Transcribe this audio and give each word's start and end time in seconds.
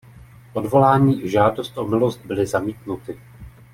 Odvolání 0.53 1.23
i 1.25 1.29
žádost 1.29 1.77
o 1.77 1.87
milost 1.87 2.25
byly 2.25 2.45
zamítnuty. 2.45 3.19